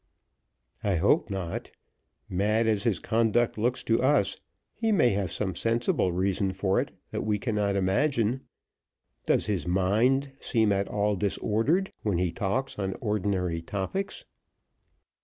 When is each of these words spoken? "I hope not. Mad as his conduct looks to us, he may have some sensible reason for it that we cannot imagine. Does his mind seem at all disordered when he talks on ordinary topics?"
"I 0.83 0.95
hope 0.95 1.29
not. 1.29 1.69
Mad 2.27 2.65
as 2.65 2.85
his 2.85 2.97
conduct 2.99 3.55
looks 3.55 3.83
to 3.83 4.01
us, 4.01 4.35
he 4.73 4.91
may 4.91 5.09
have 5.09 5.31
some 5.31 5.53
sensible 5.53 6.11
reason 6.11 6.53
for 6.53 6.81
it 6.81 6.91
that 7.11 7.21
we 7.21 7.37
cannot 7.37 7.75
imagine. 7.75 8.41
Does 9.27 9.45
his 9.45 9.67
mind 9.67 10.31
seem 10.39 10.71
at 10.71 10.87
all 10.87 11.15
disordered 11.15 11.93
when 12.01 12.17
he 12.17 12.31
talks 12.31 12.79
on 12.79 12.95
ordinary 12.99 13.61
topics?" 13.61 14.25